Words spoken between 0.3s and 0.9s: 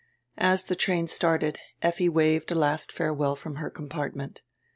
As die